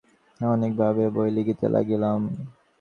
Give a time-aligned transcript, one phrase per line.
[0.39, 2.19] অনেক ভাবিয়া বই লিখিতে লাগিলাম।